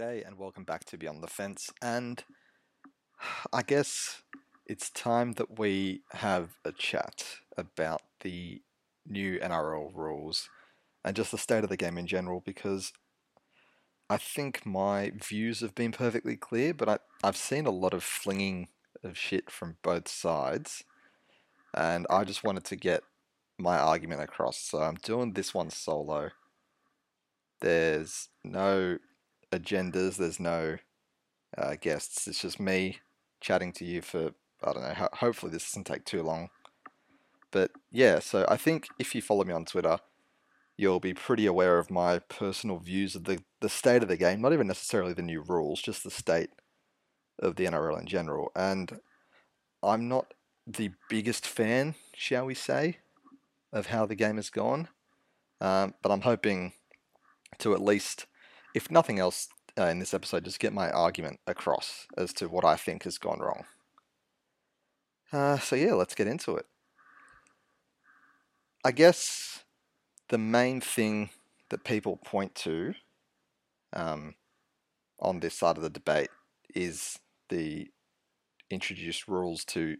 [0.00, 1.68] G'day and welcome back to Beyond the Fence.
[1.82, 2.24] And
[3.52, 4.22] I guess
[4.64, 8.62] it's time that we have a chat about the
[9.06, 10.48] new NRL rules
[11.04, 12.94] and just the state of the game in general because
[14.08, 18.02] I think my views have been perfectly clear, but I, I've seen a lot of
[18.02, 18.68] flinging
[19.04, 20.82] of shit from both sides.
[21.74, 23.02] And I just wanted to get
[23.58, 24.56] my argument across.
[24.56, 26.30] So I'm doing this one solo.
[27.60, 28.96] There's no
[29.52, 30.16] agendas.
[30.16, 30.78] There's no
[31.56, 32.26] uh, guests.
[32.28, 32.98] It's just me
[33.40, 34.32] chatting to you for
[34.62, 34.94] I don't know.
[34.94, 36.50] Ho- hopefully this doesn't take too long.
[37.50, 39.98] But yeah, so I think if you follow me on Twitter,
[40.76, 44.40] you'll be pretty aware of my personal views of the the state of the game.
[44.40, 46.50] Not even necessarily the new rules, just the state
[47.38, 48.52] of the NRL in general.
[48.54, 49.00] And
[49.82, 50.34] I'm not
[50.66, 52.98] the biggest fan, shall we say,
[53.72, 54.88] of how the game has gone.
[55.60, 56.72] Um, but I'm hoping
[57.58, 58.26] to at least
[58.74, 62.64] if nothing else uh, in this episode, just get my argument across as to what
[62.64, 63.64] I think has gone wrong.
[65.32, 66.66] Uh, so, yeah, let's get into it.
[68.84, 69.64] I guess
[70.28, 71.30] the main thing
[71.68, 72.94] that people point to
[73.92, 74.34] um,
[75.20, 76.30] on this side of the debate
[76.74, 77.90] is the
[78.70, 79.96] introduced rules to,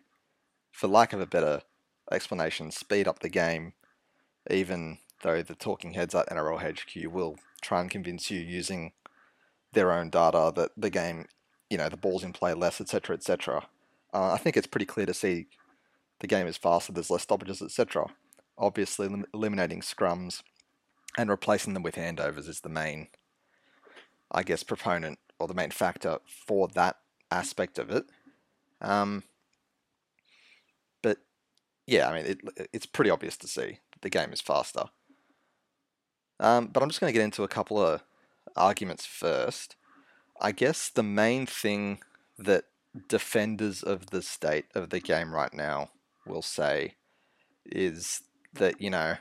[0.73, 1.63] for lack of a better
[2.11, 3.75] explanation, speed up the game,
[4.51, 8.93] even though the talking heads at NRL HQ will try and convince you using
[9.73, 11.27] their own data that the game,
[11.69, 13.67] you know, the ball's in play less, etc., etc.
[14.13, 15.47] Uh, I think it's pretty clear to see
[16.21, 18.07] the game is faster, there's less stoppages, etc.
[18.59, 20.43] Obviously, elim- eliminating scrums
[21.17, 23.09] and replacing them with handovers is the main,
[24.31, 26.97] I guess, proponent or the main factor for that
[27.31, 28.05] aspect of it.
[28.81, 29.25] Um,
[31.03, 31.19] but
[31.87, 34.85] yeah, I mean, it, it's pretty obvious to see the game is faster.
[36.41, 38.03] Um, but I'm just going to get into a couple of
[38.57, 39.77] arguments first.
[40.41, 42.01] I guess the main thing
[42.39, 42.65] that
[43.09, 45.91] defenders of the state of the game right now
[46.27, 46.95] will say
[47.67, 48.23] is
[48.55, 49.17] that, you know,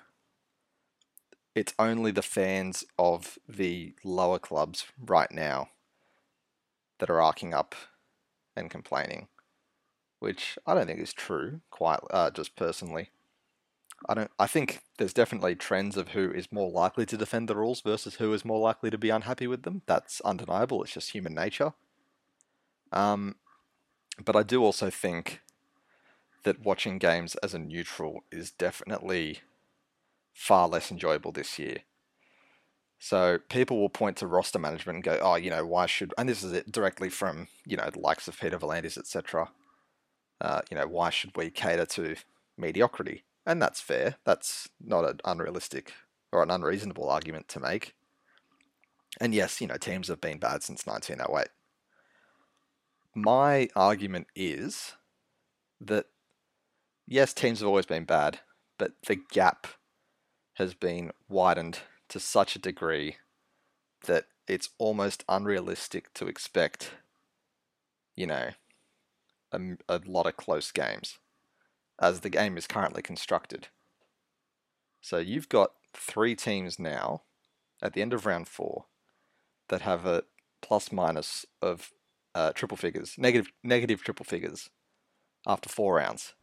[1.54, 5.70] it's only the fans of the lower clubs right now
[7.00, 7.76] that are arcing up
[8.56, 9.28] and complaining,
[10.20, 13.10] which I don't think is true, quite uh, just personally.
[14.08, 14.32] I don't.
[14.40, 18.16] I think there's definitely trends of who is more likely to defend the rules versus
[18.16, 19.82] who is more likely to be unhappy with them.
[19.86, 20.84] That's undeniable.
[20.84, 21.74] It's just human nature.
[22.92, 23.36] Um,
[24.24, 25.42] but I do also think
[26.44, 29.40] that watching games as a neutral is definitely
[30.34, 31.80] far less enjoyable this year.
[33.00, 36.28] So people will point to roster management and go, "Oh, you know, why should?" And
[36.28, 39.52] this is it directly from you know the likes of Peter V'landys, etc.
[40.42, 42.16] Uh, you know, why should we cater to
[42.58, 43.24] mediocrity?
[43.46, 44.16] And that's fair.
[44.26, 45.94] That's not an unrealistic
[46.32, 47.96] or an unreasonable argument to make.
[49.20, 51.50] And yes, you know, teams have been bad since 1908.
[53.16, 54.94] My argument is
[55.82, 56.06] that
[57.08, 58.40] yes, teams have always been bad,
[58.78, 59.68] but the gap
[60.54, 61.80] has been widened
[62.10, 63.18] to such a degree
[64.06, 66.92] that it's almost unrealistic to expect,
[68.16, 68.50] you know,
[69.52, 71.18] a, a lot of close games
[72.02, 73.68] as the game is currently constructed.
[75.02, 77.24] So you've got three teams now
[77.82, 78.86] at the end of round four
[79.70, 80.24] that have a
[80.62, 81.92] plus minus of
[82.36, 84.70] uh, triple figures, negative negative triple figures
[85.48, 86.34] after four rounds.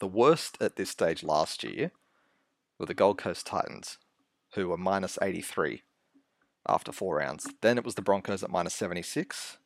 [0.00, 1.92] The worst at this stage last year
[2.78, 3.98] were the Gold Coast Titans,
[4.54, 5.82] who were minus 83
[6.68, 7.46] after four rounds.
[7.60, 9.58] Then it was the Broncos at minus 76,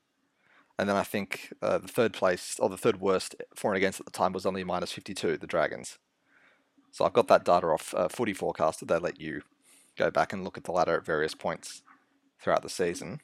[0.78, 3.98] and then I think uh, the third place, or the third worst for and against
[3.98, 5.98] at the time was only minus 52, the Dragons.
[6.92, 8.86] So I've got that data off uh, Footy Forecaster.
[8.86, 9.42] They let you
[9.96, 11.82] go back and look at the ladder at various points
[12.40, 13.20] throughout the season.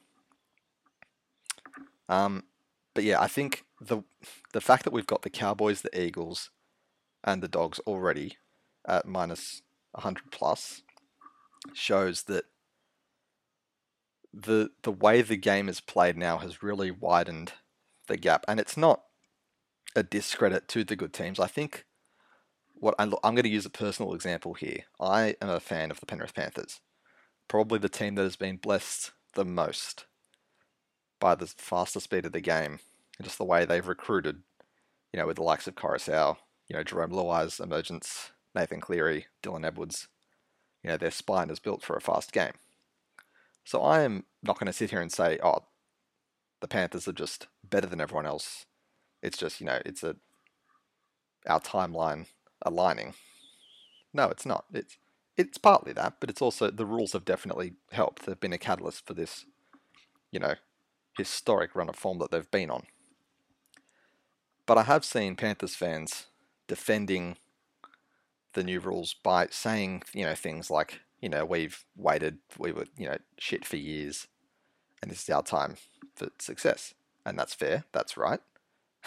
[2.08, 2.44] Um,
[2.92, 4.02] but yeah, I think the
[4.52, 6.50] the fact that we've got the Cowboys, the Eagles,
[7.22, 8.36] and the Dogs already
[8.86, 9.62] at minus
[9.92, 10.82] 100 plus
[11.72, 12.44] shows that
[14.34, 17.52] the the way the game is played now has really widened
[18.08, 19.02] the gap, and it's not
[19.94, 21.38] a discredit to the good teams.
[21.38, 21.84] I think
[22.74, 24.84] what I'm, I'm going to use a personal example here.
[25.00, 26.80] I am a fan of the Penrith Panthers,
[27.48, 30.06] probably the team that has been blessed the most
[31.20, 32.80] by the faster speed of the game,
[33.18, 34.42] and just the way they've recruited.
[35.12, 36.38] You know, with the likes of Koroisau,
[36.68, 40.08] you know, Jarome Luai's emergence, Nathan Cleary, Dylan Edwards.
[40.82, 42.52] You know, their spine is built for a fast game.
[43.64, 45.64] So I am not going to sit here and say, oh,
[46.60, 48.66] the Panthers are just better than everyone else.
[49.22, 50.16] It's just, you know, it's a
[51.46, 52.26] our timeline
[52.62, 53.14] aligning.
[54.12, 54.64] No, it's not.
[54.72, 54.96] It's
[55.36, 58.24] it's partly that, but it's also the rules have definitely helped.
[58.24, 59.44] They've been a catalyst for this
[60.34, 60.56] you know,
[61.16, 62.82] historic run of form that they've been on.
[64.66, 66.26] But I have seen Panthers fans
[66.66, 67.36] defending
[68.54, 72.84] the new rules by saying, you know, things like, you know, we've waited, we were,
[72.98, 74.28] you know, shit for years,
[75.00, 75.76] and this is our time
[76.14, 76.92] for success.
[77.24, 78.40] And that's fair, that's right.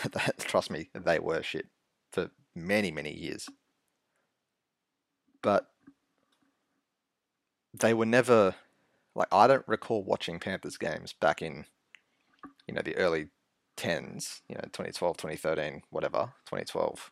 [0.39, 1.67] Trust me, they were shit
[2.11, 3.47] for many, many years.
[5.43, 5.69] But
[7.71, 8.55] they were never,
[9.13, 11.65] like, I don't recall watching Panthers games back in,
[12.67, 13.27] you know, the early
[13.77, 17.11] 10s, you know, 2012, 2013, whatever, 2012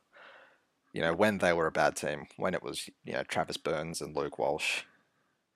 [0.94, 4.00] you know, when they were a bad team, when it was, you know, Travis Burns
[4.00, 4.84] and Luke Walsh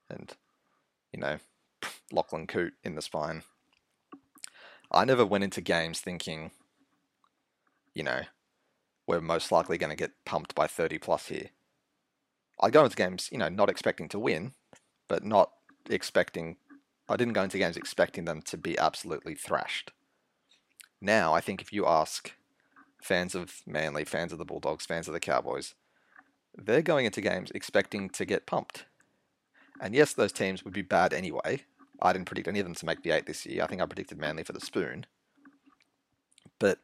[0.10, 0.34] and,
[1.14, 1.38] you know,
[2.12, 3.44] Lachlan Coote in the spine.
[4.92, 6.52] I never went into games thinking,
[7.94, 8.22] you know,
[9.08, 11.50] we're most likely going to get pumped by 30 plus here.
[12.60, 14.54] I go into games, you know, not expecting to win,
[15.08, 15.52] but not
[15.90, 16.58] expecting,
[17.08, 19.92] I didn't go into games expecting them to be absolutely thrashed.
[21.02, 22.34] Now, I think if you ask
[23.02, 25.76] fans of Manly, fans of the Bulldogs, fans of the Cowboys,
[26.56, 28.86] they're going into games expecting to get pumped.
[29.80, 31.64] And yes, those teams would be bad anyway.
[32.02, 33.64] I didn't predict any of them to make the eight this year.
[33.64, 35.06] I think I predicted Manly for the spoon.
[36.60, 36.80] But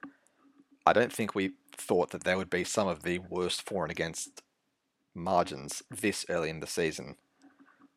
[0.85, 3.91] I don't think we thought that there would be some of the worst for and
[3.91, 4.41] against
[5.13, 7.15] margins this early in the season.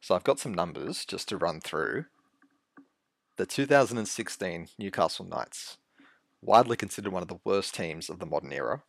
[0.01, 2.07] So I've got some numbers just to run through.
[3.37, 5.79] The 2016 Newcastle Knights
[6.41, 8.83] widely considered one of the worst teams of the modern era.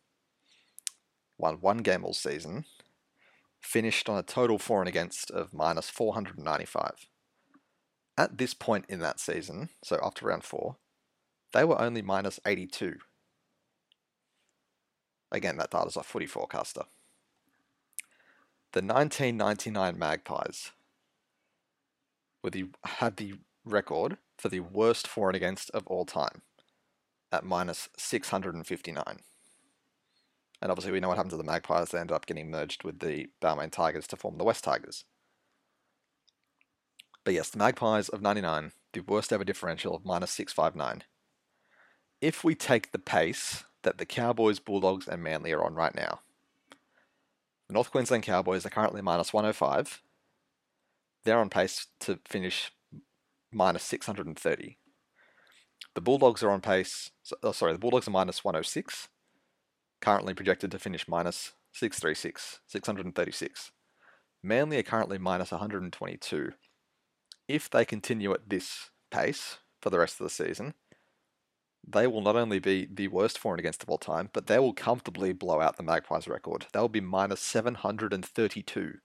[1.38, 2.64] Won one game all season,
[3.60, 7.06] finished on a total for and against of minus 495.
[8.16, 10.76] At this point in that season, so after round four,
[11.52, 12.98] they were only minus 82.
[15.32, 16.84] Again, that data's off Footy Forecaster.
[18.72, 20.70] The 1999 Magpies
[22.42, 23.34] were the, had the
[23.64, 26.42] record for the worst for and against of all time
[27.32, 29.04] at minus 659.
[30.62, 31.88] And obviously, we know what happened to the Magpies.
[31.88, 35.04] They ended up getting merged with the Balmain Tigers to form the Wests Tigers.
[37.24, 41.04] But yes, the Magpies of 99, the worst ever differential of minus 659.
[42.20, 46.20] If we take the pace that the Cowboys, Bulldogs, and Manly are on right now,
[47.68, 50.02] the North Queensland Cowboys are currently minus 105.
[51.24, 52.72] They're on pace to finish
[53.52, 54.76] minus 630.
[55.94, 57.10] The Bulldogs are on pace.
[57.42, 59.08] Oh, sorry, the Bulldogs are minus 106,
[60.00, 63.70] currently projected to finish minus 636, 636.
[64.42, 66.52] Manly are currently minus 122.
[67.48, 70.74] If they continue at this pace for the rest of the season,
[71.86, 74.58] they will not only be the worst for and against of all time, but they
[74.58, 76.66] will comfortably blow out the Magpies record.
[76.72, 78.98] They will be minus 732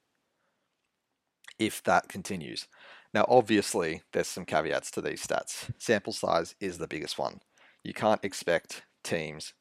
[1.59, 2.67] if that continues.
[3.13, 5.71] Now, obviously, there's some caveats to these stats.
[5.77, 7.39] Sample size is the biggest one.
[7.83, 9.53] You can't expect teams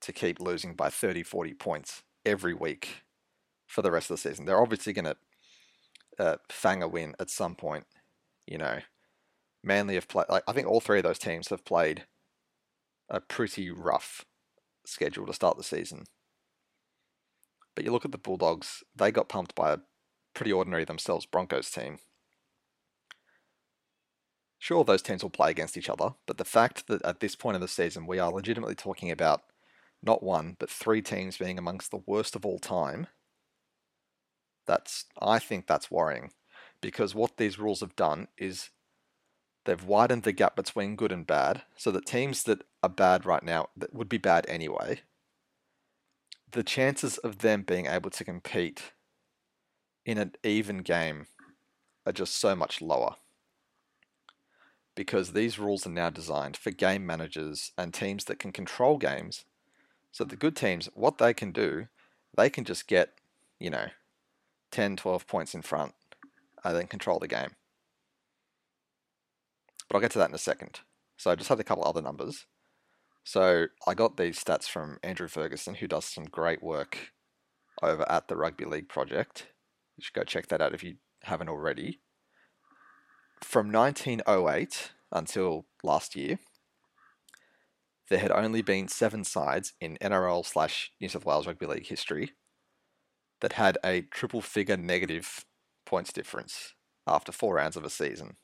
[0.00, 3.02] to keep losing by 30, 40 points every week
[3.66, 4.44] for the rest of the season.
[4.44, 5.16] They're obviously going to
[6.18, 7.84] uh, fang a win at some point.
[8.46, 8.80] You know,
[9.62, 10.26] Manly have played.
[10.28, 12.04] Like, I think all three of those teams have played
[13.08, 14.24] a pretty rough
[14.84, 16.04] schedule to start the season.
[17.74, 19.78] But you look at the Bulldogs; they got pumped by a
[20.34, 21.98] pretty ordinary themselves Broncos team.
[24.58, 27.54] Sure, those teams will play against each other, but the fact that at this point
[27.54, 29.42] of the season we are legitimately talking about
[30.02, 33.06] not one, but three teams being amongst the worst of all time,
[34.66, 36.30] that's I think that's worrying.
[36.80, 38.70] Because what these rules have done is
[39.64, 43.42] they've widened the gap between good and bad, so that teams that are bad right
[43.42, 45.00] now that would be bad anyway,
[46.50, 48.92] the chances of them being able to compete
[50.06, 51.26] in an even game
[52.06, 53.16] are just so much lower
[54.94, 59.44] because these rules are now designed for game managers and teams that can control games.
[60.12, 61.88] So the good teams, what they can do,
[62.36, 63.14] they can just get,
[63.58, 63.86] you know,
[64.70, 65.94] 10, 12 points in front
[66.64, 67.56] and then control the game.
[69.88, 70.80] But I'll get to that in a second.
[71.16, 72.46] So I just had a couple other numbers.
[73.24, 77.12] So I got these stats from Andrew Ferguson, who does some great work
[77.82, 79.48] over at the Rugby League Project.
[79.96, 82.00] You should go check that out if you haven't already
[83.42, 86.38] from 1908 until last year,
[88.10, 92.32] there had only been seven sides in NRL slash New South Wales Rugby League history
[93.40, 95.46] that had a triple figure negative
[95.86, 96.74] points difference
[97.06, 98.36] after four rounds of a season.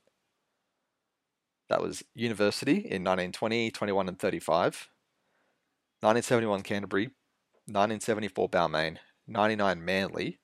[1.69, 4.89] That was University in 1920, 21, and 35,
[6.01, 7.07] 1971 Canterbury,
[7.67, 10.39] 1974 Balmain, 99 Manly,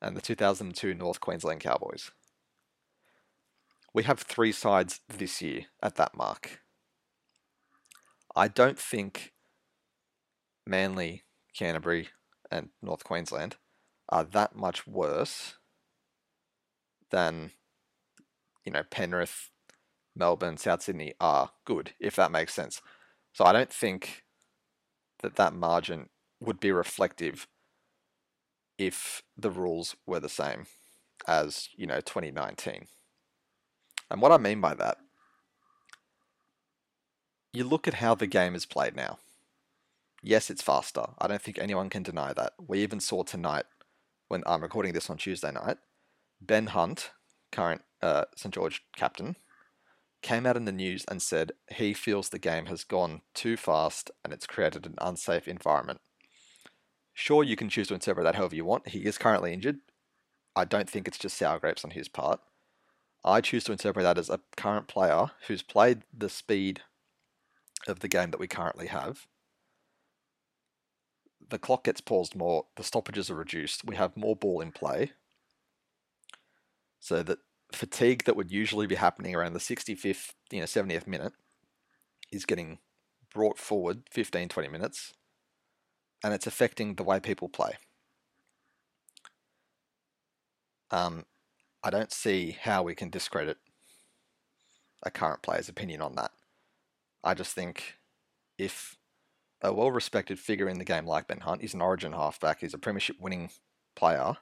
[0.00, 2.10] and the 2002 North Queensland Cowboys
[3.94, 6.63] we have three sides this year at that mark.
[8.36, 9.32] I don't think
[10.66, 11.22] Manly,
[11.56, 12.08] Canterbury,
[12.50, 13.56] and North Queensland
[14.08, 15.54] are that much worse
[17.10, 17.52] than
[18.64, 19.50] you know Penrith,
[20.16, 22.80] Melbourne, South Sydney are good, if that makes sense.
[23.32, 24.24] So I don't think
[25.22, 26.08] that that margin
[26.40, 27.46] would be reflective
[28.78, 30.66] if the rules were the same
[31.26, 32.86] as you know 2019.
[34.10, 34.98] And what I mean by that,
[37.54, 39.18] you look at how the game is played now.
[40.22, 41.04] Yes, it's faster.
[41.18, 42.54] I don't think anyone can deny that.
[42.66, 43.64] We even saw tonight,
[44.28, 45.76] when I'm recording this on Tuesday night,
[46.40, 47.12] Ben Hunt,
[47.52, 49.36] current uh, St George captain,
[50.20, 54.10] came out in the news and said he feels the game has gone too fast
[54.24, 56.00] and it's created an unsafe environment.
[57.12, 58.88] Sure, you can choose to interpret that however you want.
[58.88, 59.78] He is currently injured.
[60.56, 62.40] I don't think it's just sour grapes on his part.
[63.24, 66.80] I choose to interpret that as a current player who's played the speed
[67.86, 69.26] of the game that we currently have.
[71.48, 75.12] The clock gets paused more, the stoppages are reduced, we have more ball in play.
[77.00, 77.38] So that
[77.72, 81.34] fatigue that would usually be happening around the 65th, you know, 70th minute
[82.32, 82.78] is getting
[83.32, 85.12] brought forward 15, 20 minutes,
[86.22, 87.72] and it's affecting the way people play.
[90.90, 91.24] Um,
[91.82, 93.58] I don't see how we can discredit
[95.02, 96.30] a current player's opinion on that.
[97.24, 97.96] I just think
[98.58, 98.96] if
[99.62, 102.74] a well respected figure in the game like Ben Hunt, is an origin halfback, he's
[102.74, 103.50] a premiership winning
[103.96, 104.36] player,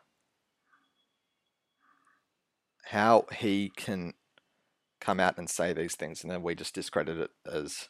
[2.87, 4.15] how he can
[5.01, 7.89] come out and say these things and then we just discredit it as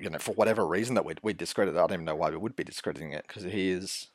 [0.00, 1.78] you know for whatever reason that we we discredit it.
[1.78, 4.08] I don't even know why we would be discrediting it because he is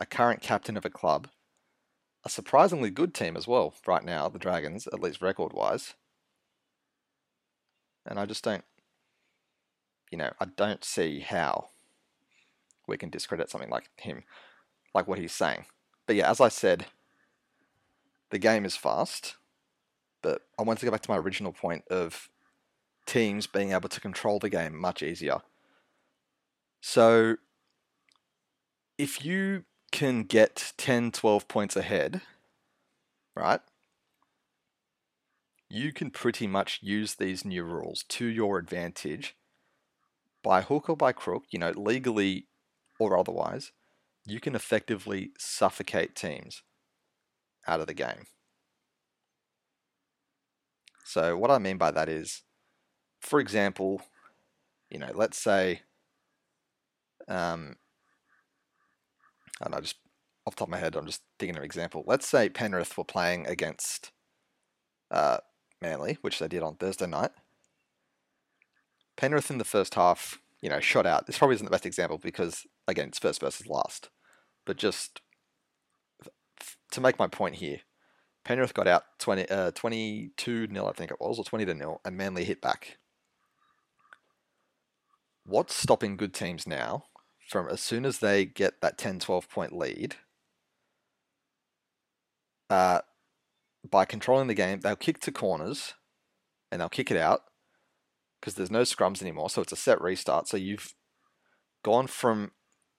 [0.00, 1.28] a current captain of a club
[2.24, 5.94] a surprisingly good team as well right now, the Dragons, at least record wise.
[8.06, 8.64] And I just don't,
[10.10, 11.68] you know, I don't see how
[12.86, 14.24] we can discredit something like him,
[14.94, 15.66] like what he's saying.
[16.06, 16.86] But yeah, as I said,
[18.30, 19.36] the game is fast,
[20.22, 22.28] but I want to go back to my original point of
[23.06, 25.40] teams being able to control the game much easier.
[26.80, 27.36] So
[28.98, 32.20] if you can get 10, 12 points ahead,
[33.34, 33.60] right?
[35.70, 39.36] You can pretty much use these new rules to your advantage
[40.42, 42.48] by hook or by crook, you know, legally
[42.98, 43.70] or otherwise.
[44.26, 46.62] You can effectively suffocate teams
[47.68, 48.24] out of the game.
[51.04, 52.42] So, what I mean by that is,
[53.20, 54.02] for example,
[54.90, 55.82] you know, let's say
[57.28, 57.76] um,
[59.60, 59.96] and I just
[60.46, 62.02] off top of my head, I'm just thinking of an example.
[62.06, 64.10] Let's say Penrith were playing against
[65.10, 65.38] uh,
[65.80, 67.30] Manly, which they did on Thursday night.
[69.16, 71.26] Penrith in the first half, you know, shot out.
[71.26, 74.10] This probably isn't the best example because again, it's first versus last.
[74.64, 75.20] But just
[76.92, 77.80] to make my point here,
[78.44, 82.00] Penrith got out 20, uh, 22 nil, I think it was, or 20 to nil,
[82.04, 82.98] and Manly hit back.
[85.44, 87.04] What's stopping good teams now
[87.48, 90.16] from as soon as they get that 10 12 point lead,
[92.68, 93.00] uh,
[93.88, 95.94] by controlling the game, they'll kick to corners
[96.70, 97.42] and they'll kick it out
[98.40, 99.50] because there's no scrums anymore.
[99.50, 100.48] So it's a set restart.
[100.48, 100.94] So you've
[101.82, 102.52] gone from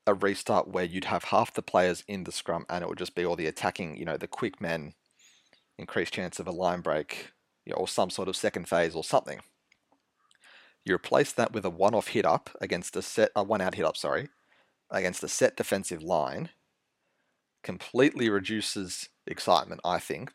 [0.07, 3.15] a restart where you'd have half the players in the scrum and it would just
[3.15, 4.93] be all the attacking, you know, the quick men,
[5.77, 7.31] increased chance of a line break,
[7.65, 9.39] you know, or some sort of second phase or something.
[10.83, 13.95] You replace that with a one-off hit up against a set, a one-out hit up,
[13.95, 14.29] sorry,
[14.89, 16.49] against a set defensive line
[17.63, 20.33] completely reduces excitement, I think,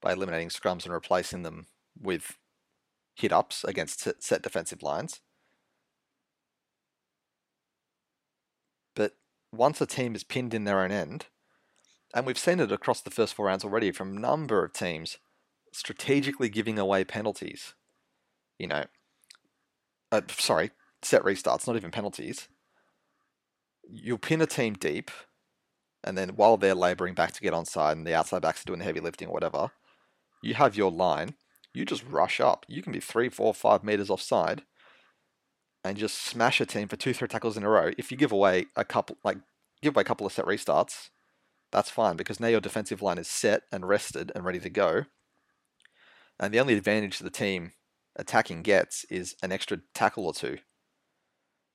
[0.00, 1.66] by eliminating scrums and replacing them
[2.00, 2.38] with
[3.14, 5.20] hit ups against set defensive lines.
[8.94, 9.16] But
[9.52, 11.26] once a team is pinned in their own end,
[12.14, 15.18] and we've seen it across the first four rounds already from a number of teams
[15.72, 17.74] strategically giving away penalties.
[18.58, 18.84] You know,
[20.10, 20.70] uh, sorry,
[21.02, 22.48] set restarts, not even penalties
[23.90, 25.10] you'll pin a team deep,
[26.04, 28.78] and then while they're labouring back to get onside and the outside backs are doing
[28.78, 29.70] the heavy lifting or whatever,
[30.42, 31.34] you have your line.
[31.74, 32.64] You just rush up.
[32.68, 34.62] You can be three, four, five meters offside,
[35.84, 37.90] and just smash a team for two, three tackles in a row.
[37.98, 39.38] If you give away a couple, like
[39.82, 41.10] give away a couple of set restarts,
[41.70, 45.04] that's fine because now your defensive line is set and rested and ready to go.
[46.40, 47.72] And the only advantage the team
[48.16, 50.58] attacking gets is an extra tackle or two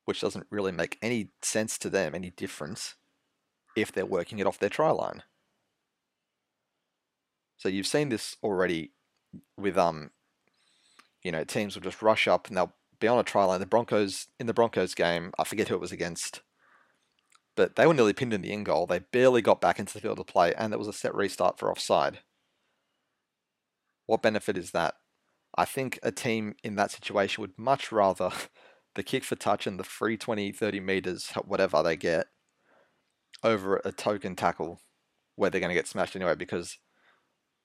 [0.06, 2.96] which doesn't really make any sense to them, any difference,
[3.76, 5.24] if they're working it off their try line.
[7.58, 8.92] So you've seen this already
[9.58, 10.12] with um,
[11.24, 13.60] you know, teams will just rush up and they'll be on a try line.
[13.60, 16.42] The Broncos in the Broncos game, I forget who it was against,
[17.56, 18.86] but they were nearly pinned in the end goal.
[18.86, 21.58] They barely got back into the field of play, and there was a set restart
[21.58, 22.20] for offside.
[24.06, 24.96] What benefit is that?
[25.56, 28.32] I think a team in that situation would much rather
[28.96, 32.28] the kick for touch and the free 20, 30 meters, whatever they get,
[33.44, 34.80] over a token tackle
[35.36, 36.78] where they're going to get smashed anyway because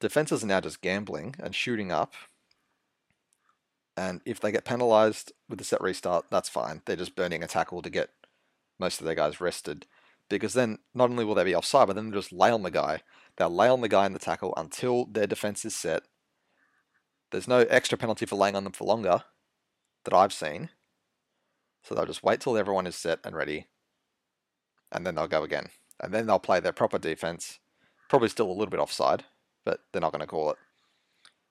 [0.00, 2.14] defenses are now just gambling and shooting up.
[3.96, 6.82] And if they get penalized with the set restart, that's fine.
[6.84, 8.10] They're just burning a tackle to get
[8.78, 9.86] most of their guys rested.
[10.28, 12.70] Because then not only will they be offside, but then they'll just lay on the
[12.70, 13.02] guy.
[13.36, 16.02] They'll lay on the guy in the tackle until their defense is set.
[17.30, 19.24] There's no extra penalty for laying on them for longer
[20.04, 20.70] that I've seen.
[21.82, 23.66] So they'll just wait till everyone is set and ready.
[24.92, 25.68] And then they'll go again.
[26.00, 27.58] And then they'll play their proper defense.
[28.08, 29.24] Probably still a little bit offside,
[29.68, 30.56] but they're not going to call it.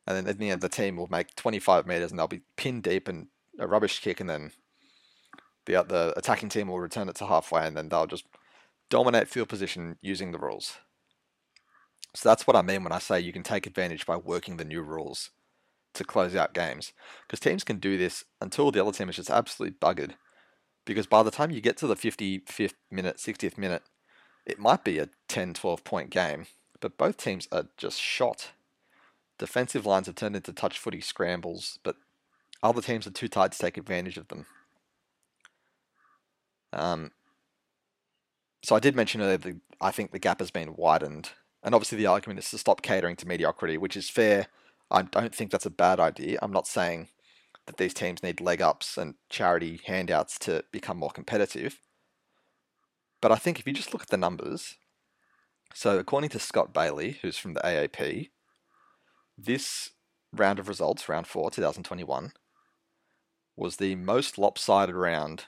[0.07, 3.27] And then the team will make 25 meters and they'll be pinned deep and
[3.59, 4.51] a rubbish kick, and then
[5.65, 8.25] the the attacking team will return it to halfway, and then they'll just
[8.89, 10.77] dominate field position using the rules.
[12.15, 14.65] So that's what I mean when I say you can take advantage by working the
[14.65, 15.29] new rules
[15.93, 16.93] to close out games.
[17.27, 20.13] Because teams can do this until the other team is just absolutely buggered.
[20.86, 23.83] Because by the time you get to the 55th minute, 60th minute,
[24.45, 26.47] it might be a 10 12 point game,
[26.79, 28.51] but both teams are just shot.
[29.38, 31.96] Defensive lines have turned into touch footy scrambles, but
[32.63, 34.46] other teams are too tight to take advantage of them.
[36.74, 37.12] Um,
[38.63, 41.31] so I did mention earlier that I think the gap has been widened,
[41.63, 44.48] and obviously the argument is to stop catering to mediocrity, which is fair.
[44.89, 46.39] I don't think that's a bad idea.
[46.41, 47.10] I'm not saying
[47.65, 51.79] that these teams need leg ups and charity handouts to become more competitive.
[53.21, 54.75] But I think if you just look at the numbers,
[55.78, 58.32] so according to Scott Bailey, who's from the AAP,
[59.38, 59.92] this
[60.34, 62.34] round of results, round four, 2021,
[63.56, 65.46] was the most lopsided round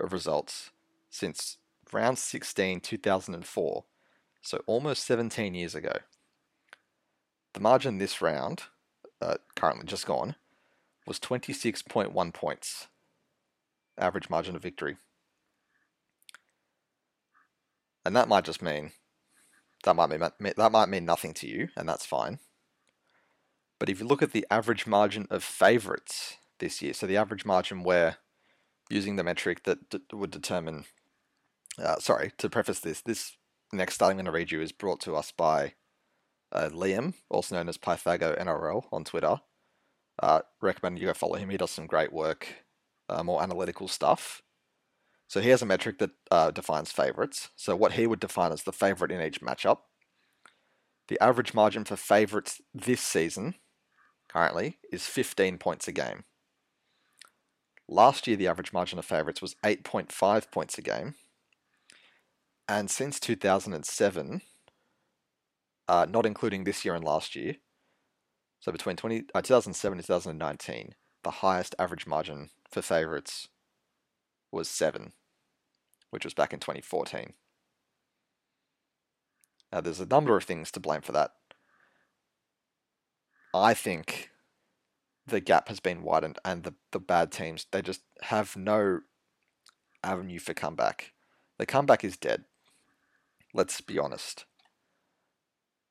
[0.00, 0.70] of results
[1.10, 1.58] since
[1.92, 3.84] round 16, 2004,
[4.40, 5.92] so almost 17 years ago.
[7.52, 8.62] The margin this round,
[9.20, 10.36] uh, currently just gone,
[11.06, 12.88] was 26.1 points,
[13.98, 14.96] average margin of victory.
[18.06, 18.92] And that might just mean
[19.84, 22.38] that might mean that might mean nothing to you, and that's fine.
[23.78, 27.44] But if you look at the average margin of favourites this year, so the average
[27.44, 28.16] margin where
[28.88, 30.84] using the metric that d- would determine,
[31.78, 33.36] uh, sorry, to preface this, this
[33.72, 35.74] next start I'm going to read you is brought to us by
[36.52, 39.40] uh, Liam, also known as Pythago NRL on Twitter.
[40.22, 41.50] Uh, recommend you go follow him.
[41.50, 42.46] He does some great work,
[43.08, 44.42] uh, more analytical stuff.
[45.28, 47.50] So he has a metric that uh, defines favourites.
[47.56, 49.78] So what he would define as the favourite in each matchup.
[51.08, 53.56] The average margin for favourites this season,
[54.28, 56.24] currently, is 15 points a game.
[57.88, 61.14] Last year, the average margin of favourites was 8.5 points a game.
[62.66, 64.40] And since 2007,
[65.86, 67.56] uh, not including this year and last year,
[68.60, 73.48] so between 20, uh, 2007 and 2019, the highest average margin for favourites
[74.54, 75.12] was 7,
[76.10, 77.34] which was back in 2014.
[79.72, 81.32] Now, there's a number of things to blame for that.
[83.52, 84.30] I think
[85.26, 89.00] the gap has been widened and the, the bad teams, they just have no
[90.02, 91.12] avenue for comeback.
[91.58, 92.44] The comeback is dead.
[93.52, 94.44] Let's be honest.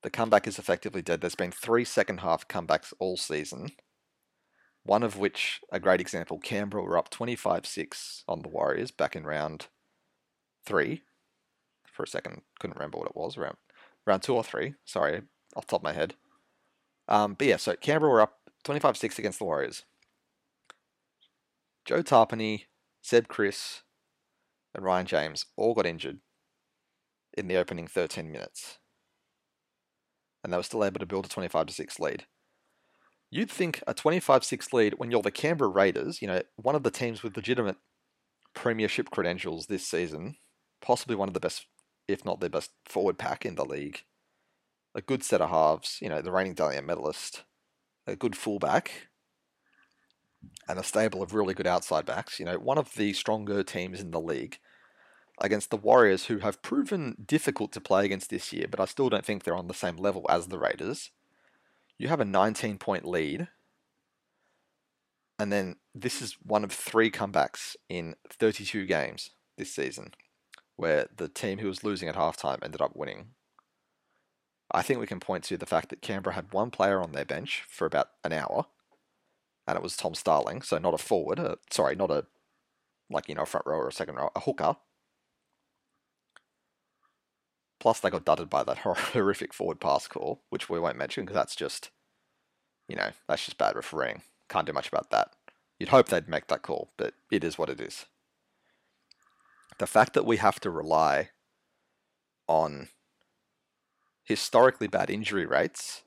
[0.02, 1.20] The comeback is effectively dead.
[1.20, 3.70] There's been three second half comebacks all season.
[4.84, 9.16] One of which, a great example, Canberra were up 25 6 on the Warriors back
[9.16, 9.68] in round
[10.64, 11.02] three.
[11.90, 13.38] For a second, couldn't remember what it was.
[13.38, 13.56] Round,
[14.06, 14.74] round two or three.
[14.84, 15.22] Sorry,
[15.56, 16.14] off top of my head.
[17.08, 19.84] Um, but yeah, so Canberra were up 25 6 against the Warriors.
[21.84, 22.64] Joe Tapine,
[23.02, 23.82] Seb Kris,
[24.74, 26.18] and Ryan James all got injured
[27.36, 28.78] in the opening 13 minutes.
[30.42, 32.26] And they were still able to build a 25 6 lead.
[33.34, 36.84] You'd think a 25 6 lead when you're the Canberra Raiders, you know, one of
[36.84, 37.74] the teams with legitimate
[38.54, 40.36] premiership credentials this season,
[40.80, 41.66] possibly one of the best,
[42.06, 44.02] if not the best, forward pack in the league.
[44.94, 47.42] A good set of halves, you know, the reigning Dally M medalist
[48.06, 49.08] a good fullback,
[50.68, 52.38] and a stable of really good outside backs.
[52.38, 54.58] You know, one of the stronger teams in the league
[55.40, 59.08] against the Warriors, who have proven difficult to play against this year, but I still
[59.08, 61.10] don't think they're on the same level as the Raiders.
[61.98, 63.48] You have a 19 point lead,
[65.38, 70.12] and then this is one of three comebacks in 32 games this season,
[70.76, 73.28] where the team who was losing at halftime ended up winning.
[74.70, 77.24] I think we can point to the fact that Canberra had one player on their
[77.24, 78.66] bench for about an hour,
[79.66, 82.26] and it was Tom Starling, so not a forward, uh, sorry, not a
[83.10, 84.76] like you know a front row or a second row, a hooker.
[87.84, 88.78] Plus, they got dudded by that
[89.12, 91.90] horrific forward pass call, which we won't mention because that's just,
[92.88, 94.22] you know, that's just bad refereeing.
[94.48, 95.32] Can't do much about that.
[95.78, 98.06] You'd hope they'd make that call, but it is what it is.
[99.76, 101.28] The fact that we have to rely
[102.48, 102.88] on
[104.24, 106.04] historically bad injury rates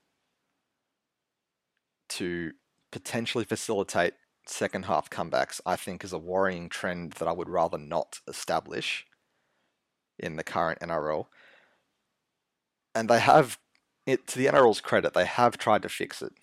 [2.10, 2.54] to
[2.92, 4.16] potentially facilitate
[4.48, 9.06] second half comebacks, I think is a worrying trend that I would rather not establish
[10.18, 11.28] in the current NRL.
[12.98, 13.60] And they have,
[14.08, 16.34] it to the NRL's credit, they have tried to fix it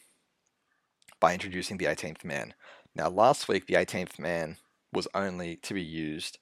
[1.19, 2.55] by introducing the 18th man.
[2.95, 4.59] Now, last week, the 18th man
[4.93, 6.38] was only to be used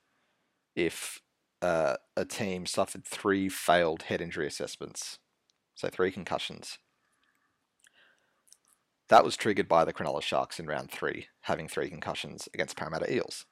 [0.76, 1.22] if
[1.62, 5.18] uh, a team suffered three failed head injury assessments,
[5.74, 6.76] so three concussions.
[9.08, 13.10] That was triggered by the Cronulla Sharks in round three, having three concussions against Parramatta
[13.10, 13.46] Eels.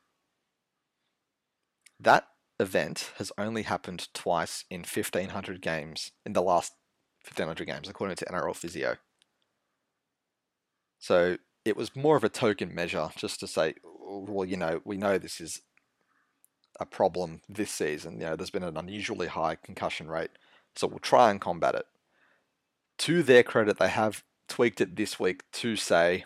[1.98, 2.26] That
[2.60, 6.74] event has only happened twice in 1500 games, in the last
[7.24, 8.96] 1500 games, according to NRL Physio.
[10.98, 14.96] So it was more of a token measure just to say, well, you know, we
[14.96, 15.62] know this is
[16.78, 18.20] a problem this season.
[18.20, 20.30] You know, there's been an unusually high concussion rate,
[20.76, 21.86] so we'll try and combat it.
[22.98, 26.24] To their credit, they have tweaked it this week to say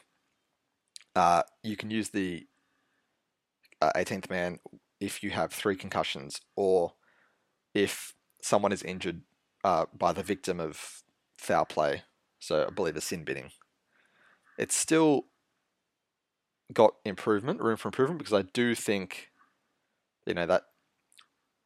[1.15, 2.47] uh, you can use the
[3.81, 4.59] uh, 18th man
[5.05, 6.95] if you have three concussions or
[7.75, 9.23] if someone is injured
[9.63, 11.03] uh, by the victim of
[11.39, 12.03] foul play.
[12.39, 13.51] So I believe a sin binning.
[14.59, 15.27] It's still
[16.73, 19.31] got improvement, room for improvement, because I do think,
[20.27, 20.65] you know, that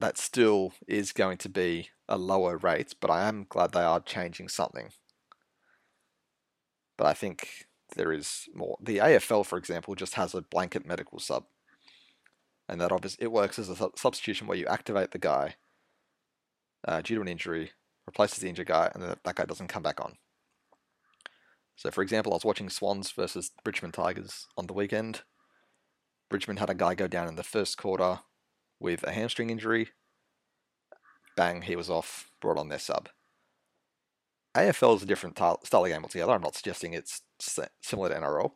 [0.00, 4.00] that still is going to be a lower rate, but I am glad they are
[4.00, 4.90] changing something
[6.98, 8.76] but I think there is more.
[8.82, 11.44] The AFL, for example, just has a blanket medical sub,
[12.68, 15.56] and that obviously it works as a substitution where you activate the guy
[16.86, 17.72] uh, due to an injury,
[18.06, 20.16] replaces the injured guy, and then that guy doesn't come back on.
[21.76, 25.22] So, for example, I was watching Swans versus Richmond Tigers on the weekend.
[26.30, 28.20] Richmond had a guy go down in the first quarter
[28.80, 29.90] with a hamstring injury.
[31.36, 33.08] Bang, he was off, brought on their sub.
[34.56, 36.32] AFL is a different style of game altogether.
[36.32, 37.22] I'm not suggesting it's
[37.80, 38.52] similar to NRL.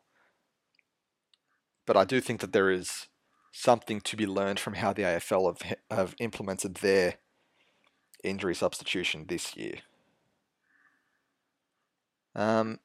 [1.87, 3.07] But I do think that there is
[3.53, 7.17] something to be learned from how the AFL have, have implemented their
[8.25, 9.75] injury substitution this year.
[12.35, 12.81] Um,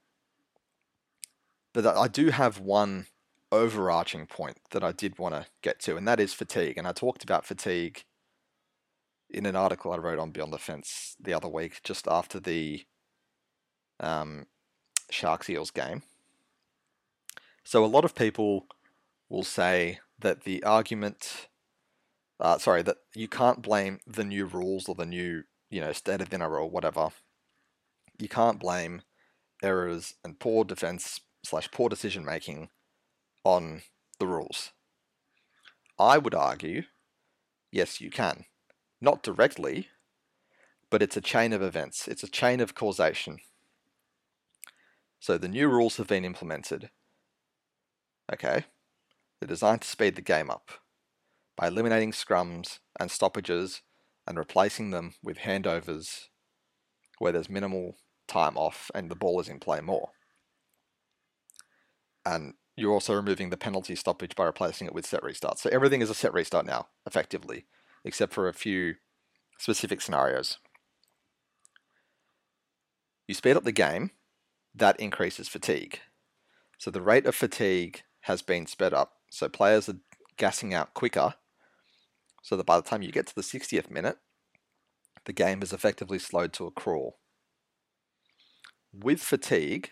[1.74, 3.08] but I do have one
[3.52, 6.78] overarching point that I did want to get to, and that is fatigue.
[6.78, 8.04] And I talked about fatigue
[9.30, 12.86] in an article I wrote on Beyond the Fence the other week, just after the
[14.00, 14.48] um,
[15.10, 16.04] Sharks Eels game.
[17.64, 18.66] So a lot of people
[19.30, 21.48] will say that the argument,
[22.40, 26.22] uh, sorry, that you can't blame the new rules or the new, you know, state
[26.22, 27.10] of dinner or whatever.
[28.20, 29.04] You can't blame
[29.62, 32.70] errors and poor defense slash poor decision making
[33.44, 33.84] on
[34.20, 34.72] the rules.
[36.00, 36.84] I would argue,
[37.72, 38.46] yes, you can.
[39.00, 39.88] Not directly,
[40.90, 42.08] but it's a chain of events.
[42.08, 43.40] It's a chain of causation.
[45.20, 46.90] So the new rules have been implemented.
[48.32, 48.66] Okay.
[49.40, 50.70] They're designed to speed the game up
[51.56, 53.82] by eliminating scrums and stoppages
[54.28, 56.28] and replacing them with handovers
[57.20, 57.98] where there's minimal
[58.28, 60.10] time off and the ball is in play more.
[62.26, 65.58] And you're also removing the penalty stoppage by replacing it with set restart.
[65.60, 67.66] So everything is a set restart now, effectively,
[68.04, 68.96] except for a few
[69.58, 70.60] specific scenarios.
[73.28, 74.12] You speed up the game
[74.76, 76.00] that increases fatigue.
[76.78, 79.17] So the rate of fatigue has been sped up.
[79.30, 79.98] So players are
[80.38, 81.36] gassing out quicker
[82.42, 84.18] so that by the time you get to the 60th minute,
[85.26, 87.20] the game is effectively slowed to a crawl.
[88.94, 89.92] With fatigue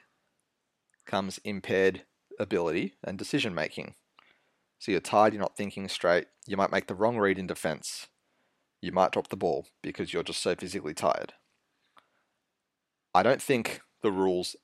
[1.05, 2.03] comes impaired
[2.39, 3.95] ability and decision making.
[4.79, 8.07] So you're tired, you're not thinking straight, you might make the wrong read in defense,
[8.81, 11.33] you might drop the ball because you're just so physically tired.
[13.13, 14.55] I don't think the rules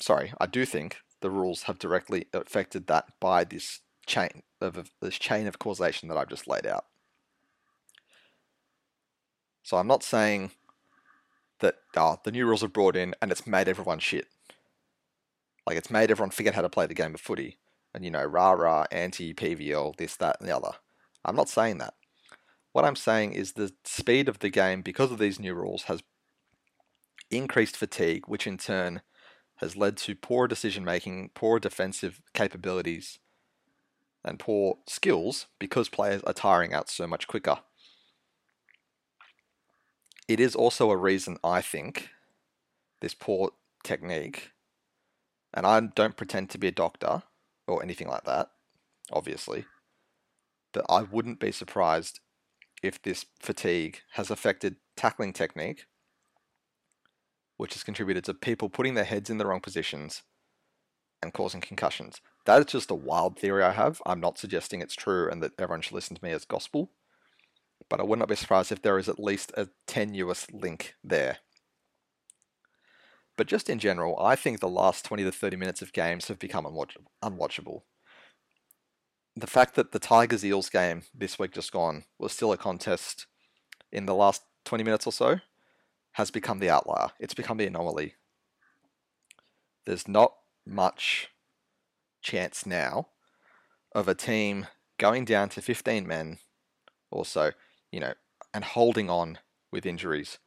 [0.00, 5.18] sorry, I do think the rules have directly affected that by this chain of this
[5.18, 6.86] chain of causation that I've just laid out.
[9.62, 10.52] So I'm not saying
[11.60, 14.28] that oh, the new rules are brought in and it's made everyone shit.
[15.66, 17.58] Like it's made everyone forget how to play the game of footy.
[17.94, 20.72] And you know, rah rah, anti PVL, this, that, and the other.
[21.24, 21.94] I'm not saying that.
[22.72, 26.02] What I'm saying is the speed of the game, because of these new rules, has
[27.30, 29.02] increased fatigue, which in turn
[29.58, 33.18] has led to poor decision making, poor defensive capabilities,
[34.24, 37.58] and poor skills because players are tiring out so much quicker.
[40.26, 42.10] It is also a reason I think
[43.00, 43.50] this poor
[43.82, 44.50] technique,
[45.54, 47.22] and I don't pretend to be a doctor
[47.66, 48.50] or anything like that,
[49.10, 49.64] obviously,
[50.72, 52.20] but I wouldn't be surprised
[52.82, 55.86] if this fatigue has affected tackling technique,
[57.58, 60.22] which has contributed to people putting their heads in the wrong positions
[61.20, 62.20] and causing concussions.
[62.46, 64.00] That is just a wild theory I have.
[64.06, 66.92] I'm not suggesting it's true and that everyone should listen to me as gospel,
[67.90, 71.38] but I would not be surprised if there is at least a tenuous link there.
[73.36, 76.38] But just in general, I think the last 20 to 30 minutes of games have
[76.38, 77.82] become unwatchable.
[79.36, 83.26] The fact that the Tigers Eels game this week just gone was still a contest
[83.92, 85.40] in the last 20 minutes or so
[86.18, 87.10] has become the outlier.
[87.20, 88.14] It's become the anomaly.
[89.86, 90.34] There's not
[90.66, 91.28] much
[92.20, 93.06] chance now
[93.94, 94.66] of a team
[94.98, 96.38] going down to 15 men
[97.12, 97.52] or so,
[97.92, 98.14] you know,
[98.52, 99.38] and holding on
[99.70, 100.38] with injuries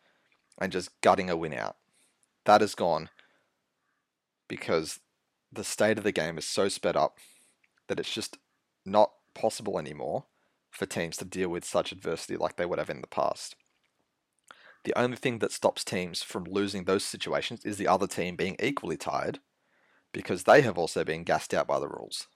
[0.59, 1.77] and just gutting a win out
[2.43, 3.09] that is gone
[4.49, 4.99] because
[5.53, 7.17] the state of the game is so sped up
[7.87, 8.37] that it's just
[8.85, 10.25] not possible anymore
[10.69, 13.55] for teams to deal with such adversity like they would have in the past.
[14.83, 18.55] The only thing that stops teams from losing those situations is the other team being
[18.59, 19.39] equally tired
[20.11, 22.27] because they have also been gassed out by the rules.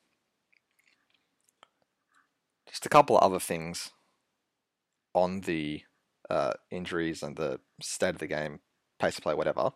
[2.67, 3.91] Just a couple of other things
[5.13, 5.83] on the
[6.29, 8.59] uh, injuries and the state of the game,
[8.99, 9.71] pace of play, whatever.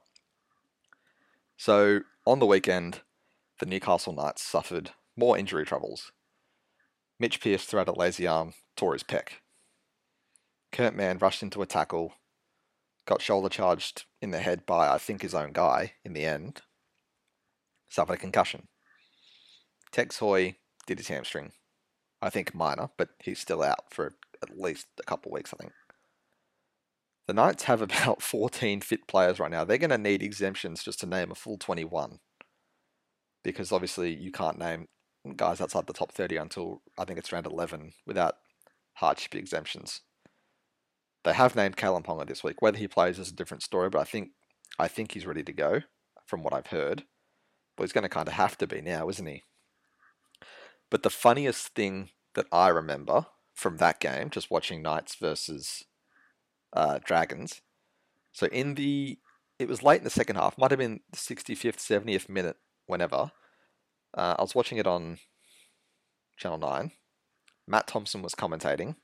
[1.58, 3.02] So on the weekend,
[3.60, 6.12] the Newcastle Knights suffered more injury troubles.
[7.20, 9.30] Mitch Pearce threw out a lazy arm, tore his pec.
[10.72, 12.14] Kurt Mann rushed into a tackle,
[13.10, 16.62] got shoulder charged in the head by, I think, his own guy in the end,
[17.90, 18.68] suffered a concussion.
[19.92, 21.54] Tex Hoy did his hamstring.
[22.22, 25.58] I think minor, but he's still out for at least a couple of weeks, I
[25.58, 25.74] think.
[27.26, 29.66] The Knights have about 14 fit players right now.
[29.66, 32.20] They're going to need exemptions just to name a full 21.
[33.44, 34.88] Because obviously you can't name
[35.36, 38.36] guys outside the top 30 until I think it's round 11 without
[38.94, 40.02] hardship exemptions.
[41.24, 42.62] They have named Kalyn Ponga this week.
[42.62, 44.30] Whether he plays is a different story, but I think
[44.78, 45.82] I think he's ready to go
[46.26, 47.04] from what I've heard.
[47.76, 49.44] But he's going to kind of have to be now, isn't he?
[50.90, 55.84] But the funniest thing that I remember from that game, just watching Knights versus
[56.74, 57.62] uh, Dragons.
[58.32, 59.20] So in the,
[59.58, 63.32] it was late in the second half, might have been the 65th, 70th minute, whenever.
[64.14, 65.20] Uh, I was watching it on
[66.38, 66.92] Channel 9.
[67.68, 68.96] Matt Thompson was commentating.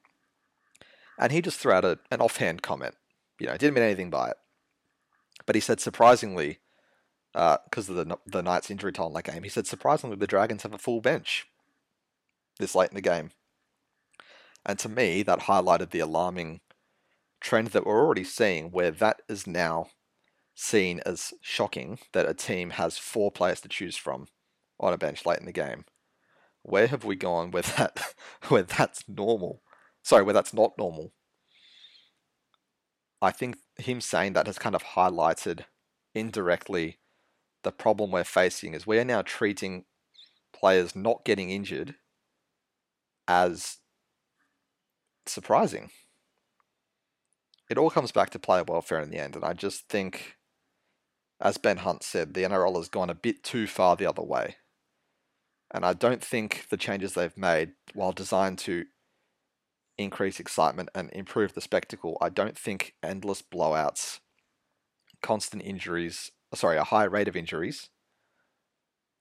[1.17, 2.95] And he just threw out a, an offhand comment.
[3.39, 4.37] You know, didn't mean anything by it.
[5.45, 6.59] But he said, surprisingly,
[7.33, 10.27] because uh, of the, the Knights' injury toll in that game, he said, surprisingly, the
[10.27, 11.47] Dragons have a full bench
[12.59, 13.31] this late in the game.
[14.65, 16.61] And to me, that highlighted the alarming
[17.41, 19.87] trend that we're already seeing where that is now
[20.55, 24.27] seen as shocking that a team has four players to choose from
[24.79, 25.85] on a bench late in the game.
[26.63, 28.13] Where have we gone where that
[28.47, 29.61] where that's normal?
[30.05, 31.11] Sorry, where that's not normal.
[33.21, 35.65] I think him saying that has kind of highlighted
[36.13, 36.99] indirectly
[37.63, 39.85] the problem we're facing is we are now treating
[40.53, 41.95] players not getting injured
[43.27, 43.77] as
[45.25, 45.89] surprising
[47.69, 49.35] it all comes back to player welfare in the end.
[49.35, 50.37] And I just think,
[51.41, 54.57] as Ben Hunt said, the NRL has gone a bit too far the other way.
[55.71, 58.85] And I don't think the changes they've made, while designed to
[59.97, 64.19] increase excitement and improve the spectacle, I don't think endless blowouts,
[65.21, 67.89] constant injuries, sorry, a high rate of injuries,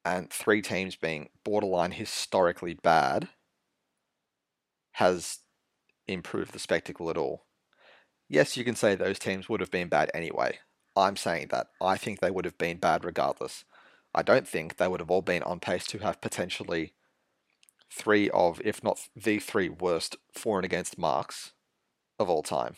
[0.04, 3.28] and three teams being borderline historically bad
[4.92, 5.38] has
[6.06, 7.46] improved the spectacle at all
[8.28, 10.58] yes, you can say those teams would have been bad anyway.
[10.96, 11.68] I'm saying that.
[11.80, 13.64] I think they would have been bad regardless.
[14.14, 16.94] I don't think they would have all been on pace to have potentially
[17.94, 21.52] three of, if not the three worst for and against marks
[22.18, 22.74] of all time.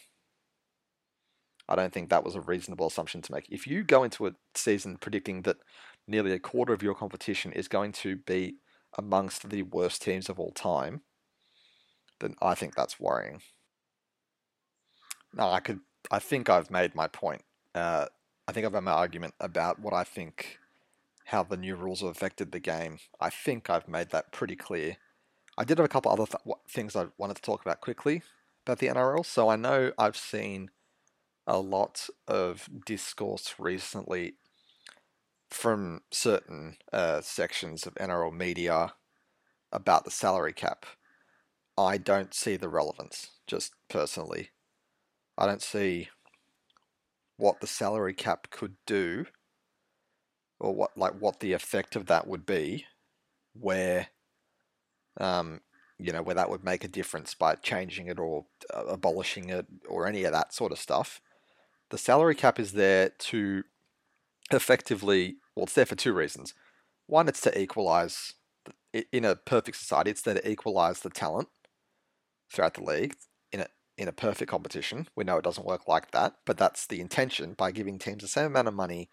[1.68, 3.48] I don't think that was a reasonable assumption to make.
[3.50, 5.56] If you go into a season predicting that
[6.06, 8.56] nearly a quarter of your competition is going to be
[8.96, 11.00] amongst the worst teams of all time,
[12.20, 13.40] then I think that's worrying.
[15.34, 15.80] No, I could.
[16.10, 17.42] I think I've made my point.
[17.74, 18.06] Uh,
[18.46, 20.58] I think I've made my argument about what I think,
[21.26, 22.98] how the new rules have affected the game.
[23.20, 24.98] I think I've made that pretty clear.
[25.58, 28.22] I did have a couple other th- things I wanted to talk about quickly
[28.64, 29.24] about the NRL.
[29.24, 30.70] So I know I've seen
[31.46, 34.34] a lot of discourse recently
[35.48, 38.94] from certain uh, sections of NRL media
[39.72, 40.84] about the salary cap.
[41.78, 44.50] I don't see the relevance, just personally.
[45.38, 46.08] I don't see
[47.36, 49.26] what the salary cap could do
[50.58, 52.86] or what like what the effect of that would be
[53.52, 54.08] where
[55.18, 55.60] um,
[55.98, 59.66] you know where that would make a difference by changing it or uh, abolishing it
[59.88, 61.20] or any of that sort of stuff
[61.90, 63.62] the salary cap is there to
[64.50, 66.54] effectively well it's there for two reasons
[67.06, 68.34] one it's to equalize
[69.12, 71.48] in a perfect society it's there to equalize the talent
[72.52, 73.14] throughout the league
[73.52, 73.66] in a
[73.98, 75.08] in a perfect competition.
[75.16, 78.28] We know it doesn't work like that, but that's the intention by giving teams the
[78.28, 79.08] same amount of money.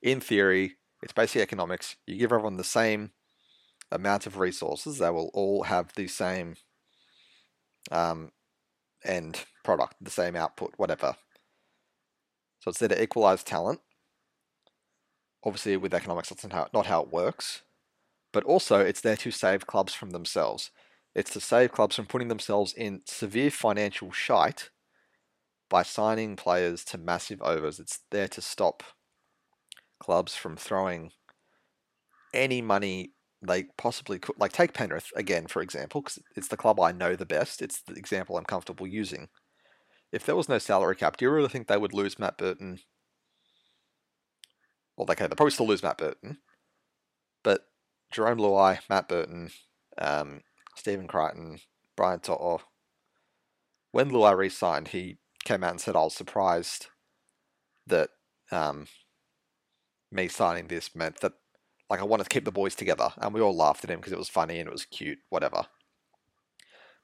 [0.00, 1.96] In theory, it's basically economics.
[2.06, 3.10] You give everyone the same
[3.90, 6.56] amount of resources, they will all have the same
[7.90, 8.32] um,
[9.04, 11.16] end product, the same output, whatever.
[12.60, 13.80] So it's there to equalize talent.
[15.44, 17.62] Obviously, with economics, that's not how, not how it works.
[18.32, 20.70] But also, it's there to save clubs from themselves.
[21.14, 24.70] It's to save clubs from putting themselves in severe financial shite
[25.70, 27.78] by signing players to massive overs.
[27.78, 28.82] It's there to stop
[30.00, 31.12] clubs from throwing
[32.34, 34.38] any money they possibly could.
[34.38, 37.62] Like, take Penrith again, for example, because it's the club I know the best.
[37.62, 39.28] It's the example I'm comfortable using.
[40.12, 42.78] If there was no salary cap, do you really think they would lose Matt Burton?
[44.96, 46.38] Well, okay, they'll probably still lose Matt Burton.
[47.44, 47.66] But
[48.12, 49.50] Jarome Luai, Matt Burton,
[49.98, 50.40] um,
[50.76, 51.58] Stephen Crichton,
[51.96, 52.60] Brian To'o.
[53.92, 56.86] When Luai re-signed, he came out and said I was surprised
[57.86, 58.10] that
[58.50, 58.86] um,
[60.10, 61.32] me signing this meant that
[61.90, 64.12] like I wanted to keep the boys together, and we all laughed at him because
[64.12, 65.66] it was funny and it was cute, whatever.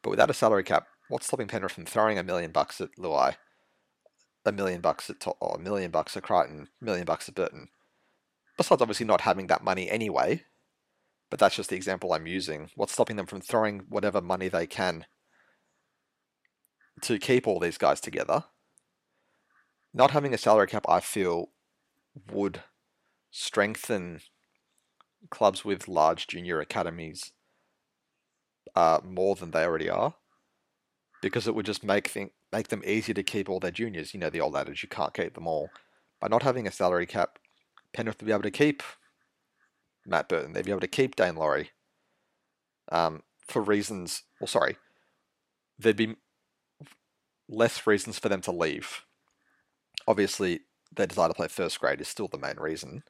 [0.02, 3.36] But without a salary cap, what's stopping Penrith from throwing a million bucks at Luai,
[4.44, 7.68] a million bucks at or a million bucks at Crichton, a million bucks at Burton?
[8.56, 10.44] Besides, obviously not having that money anyway,
[11.30, 12.70] but that's just the example I'm using.
[12.76, 15.06] What's stopping them from throwing whatever money they can
[17.00, 18.44] to keep all these guys together?
[19.92, 21.50] Not having a salary cap, I feel,
[22.30, 22.62] would
[23.30, 24.20] strengthen
[25.30, 27.32] clubs with large junior academies
[28.74, 30.14] uh, more than they already are,
[31.22, 34.14] because it would just make think, make them easier to keep all their juniors.
[34.14, 35.70] You know the old adage: you can't keep them all.
[36.20, 37.38] By not having a salary cap,
[37.92, 38.82] Penrith will be able to keep
[40.06, 40.52] Matt Burton.
[40.52, 41.70] They'd be able to keep Daine Laurie
[42.90, 44.22] um, for reasons.
[44.40, 44.76] Well, sorry,
[45.78, 46.16] there'd be
[47.48, 49.04] less reasons for them to leave.
[50.06, 50.60] Obviously,
[50.94, 53.04] their desire to play first grade is still the main reason,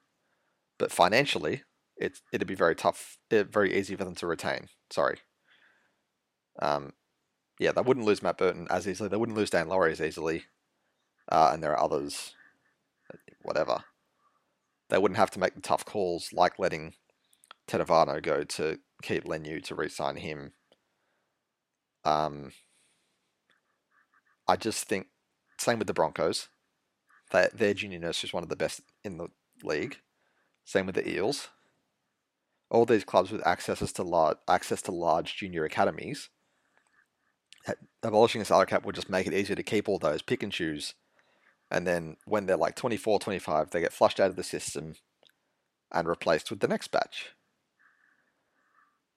[0.78, 1.62] but financially,
[1.96, 4.68] it it'd be very tough, eh, very easy for them to retain.
[4.90, 5.18] Sorry.
[6.60, 6.92] Um,
[7.58, 9.08] yeah, they wouldn't lose Matt Burton as easily.
[9.08, 10.44] They wouldn't lose Dan Laurie as easily,
[11.30, 12.34] uh, and there are others.
[13.42, 13.84] Whatever
[14.90, 16.94] they wouldn't have to make the tough calls like letting
[17.66, 20.52] Tetevano go to keep Leniu to re-sign him.
[22.04, 22.52] Um,
[24.46, 25.08] I just think
[25.58, 26.48] same with the Broncos.
[27.30, 29.28] That their junior nurse is one of the best in the
[29.62, 29.96] league.
[30.64, 31.48] Same with the Eels.
[32.70, 36.30] All these clubs with access to large access to large junior academies.
[38.02, 40.52] Abolishing a salary cap would just make it easier to keep all those pick and
[40.52, 40.94] choose
[41.70, 44.94] and then when they're like 24, 25, they get flushed out of the system
[45.90, 47.30] and replaced with the next batch.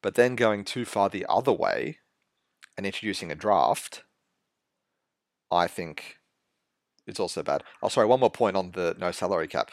[0.02, 2.00] But then going too far the other way
[2.76, 4.04] and introducing a draft,
[5.52, 6.18] I think
[7.06, 7.64] it's also bad.
[7.82, 9.72] Oh, sorry, one more point on the no salary cap.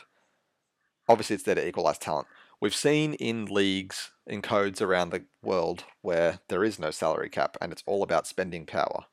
[1.08, 2.26] Obviously, it's there to equalize talent.
[2.60, 7.56] We've seen in leagues, in codes around the world, where there is no salary cap
[7.60, 9.04] and it's all about spending power.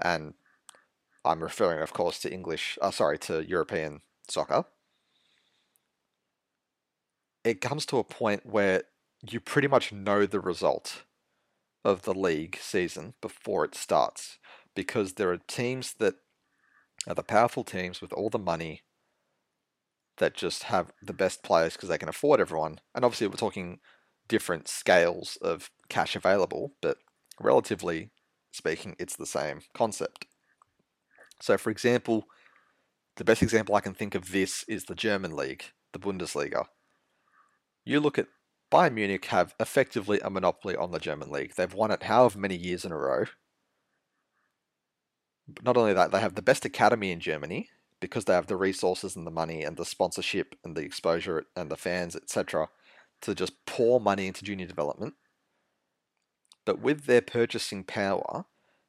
[0.00, 0.34] And
[1.24, 4.64] I'm referring, of course, to English, uh, sorry, to European soccer.
[7.44, 8.84] It comes to a point where
[9.28, 11.02] you pretty much know the result
[11.84, 14.38] of the league season before it starts
[14.74, 16.14] because there are teams that
[17.06, 18.82] are the powerful teams with all the money
[20.20, 22.78] that just have the best players because they can afford everyone.
[22.94, 23.80] And obviously, we're talking
[24.28, 26.98] different scales of cash available, but
[27.40, 28.10] relatively
[28.52, 30.26] speaking, it's the same concept.
[31.40, 32.26] So, for example,
[33.16, 36.66] the best example I can think of this is the German league, the Bundesliga.
[37.84, 38.28] You look at
[38.70, 41.54] Bayern Munich have effectively a monopoly on the German league.
[41.56, 43.24] They've won it however many years in a row.
[45.48, 48.56] But not only that, they have the best academy in Germany because they have the
[48.56, 52.68] resources and the money and the sponsorship and the exposure and the fans, etc.,
[53.22, 55.14] to just pour money into junior development.
[56.64, 58.46] But with their purchasing power,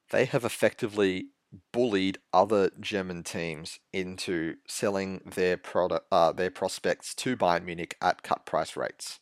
[0.10, 1.28] they have effectively
[1.74, 8.24] bullied other German teams into selling their product, uh, their prospects to Bayern Munich at
[8.24, 9.20] cut price rates.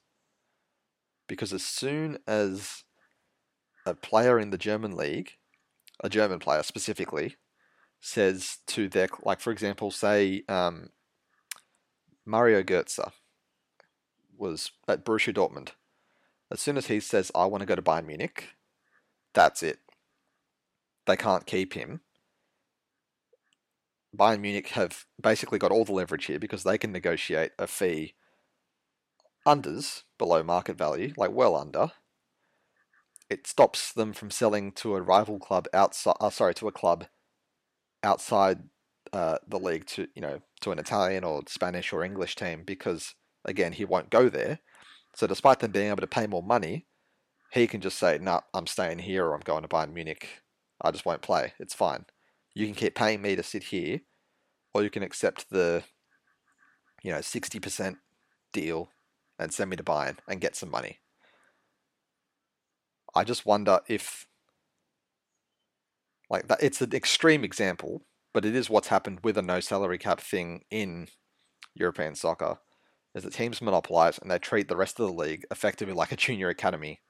[1.27, 2.83] Because as soon as
[3.85, 5.33] a player in the German league,
[6.03, 7.35] a German player specifically,
[8.01, 10.89] says to their like for example, say um,
[12.25, 13.11] Mario Götze
[14.37, 15.69] was at Borussia Dortmund.
[16.51, 18.49] As soon as he says, "I want to go to Bayern Munich,"
[19.33, 19.79] that's it.
[21.05, 22.01] They can't keep him.
[24.15, 28.15] Bayern Munich have basically got all the leverage here because they can negotiate a fee
[29.47, 31.91] unders below market value, like well under.
[33.29, 36.15] It stops them from selling to a rival club outside.
[36.19, 37.05] Uh, sorry, to a club
[38.03, 38.59] outside
[39.13, 43.15] uh, the league to you know to an Italian or Spanish or English team because
[43.45, 44.59] again he won't go there.
[45.15, 46.85] So despite them being able to pay more money,
[47.51, 50.41] he can just say, "No, nah, I'm staying here or I'm going to Bayern Munich.
[50.81, 51.53] I just won't play.
[51.59, 52.05] It's fine.
[52.53, 54.01] You can keep paying me to sit here,
[54.73, 55.83] or you can accept the
[57.03, 57.97] you know 60%
[58.51, 58.89] deal
[59.39, 60.99] and send me to Bayern and get some money."
[63.15, 64.27] I just wonder if
[66.29, 68.03] like that, it's an extreme example,
[68.33, 71.07] but it is what's happened with a no salary cap thing in
[71.73, 72.59] European soccer.
[73.15, 76.15] Is that teams monopolize and they treat the rest of the league effectively like a
[76.15, 77.01] junior academy.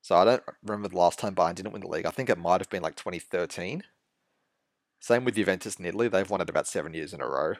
[0.00, 2.06] So I don't remember the last time Bayern didn't win the league.
[2.06, 3.82] I think it might have been like 2013.
[4.98, 6.08] Same with Juventus in Italy.
[6.08, 7.54] They've won it about seven years in a row.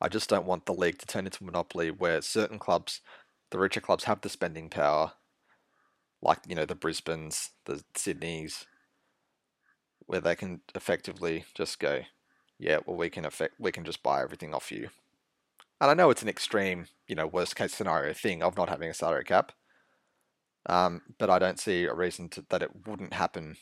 [0.00, 3.00] I just don't want the league to turn into a monopoly where certain clubs,
[3.50, 5.12] the richer clubs, have the spending power
[6.24, 8.64] like you know the Brisbanes, the Sydneys,
[10.06, 12.00] where they can effectively just go,
[12.58, 14.88] yeah, well we can affect we can just buy everything off you.
[15.80, 18.88] And I know it's an extreme, you know, worst case scenario thing of not having
[18.88, 19.52] a salary cap,
[20.66, 23.56] um, but I don't see a reason to, that it wouldn't happen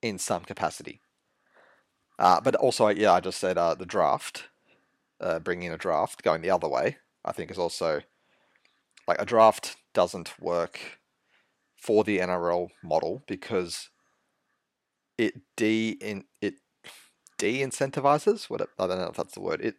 [0.00, 1.00] in some capacity.
[2.18, 4.44] Uh, but also, yeah, I just said uh, the draft,
[5.20, 8.02] uh, bringing a draft going the other way, I think is also
[9.06, 10.98] like a draft doesn't work
[11.84, 13.90] for the NRL model because
[15.18, 16.54] it de in it
[17.36, 19.76] de incentivizes what I don't know if that's the word it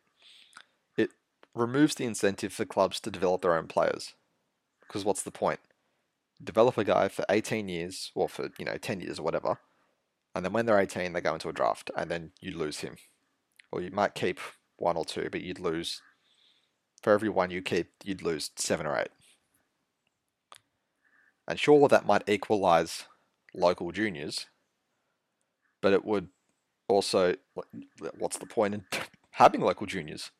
[0.97, 1.09] it
[1.55, 4.13] removes the incentive for clubs to develop their own players.
[4.81, 5.59] Because what's the point?
[6.43, 9.57] Develop a guy for 18 years or for you know 10 years or whatever
[10.35, 12.97] and then when they're 18 they go into a draft and then you lose him.
[13.71, 14.39] Or you might keep
[14.77, 16.03] one or two but you'd lose
[17.01, 19.09] for every one you keep you'd lose seven or eight
[21.47, 23.05] and sure, that might equalize
[23.53, 24.47] local juniors,
[25.81, 26.29] but it would
[26.87, 27.35] also,
[28.17, 28.85] what's the point in
[29.31, 30.31] having local juniors?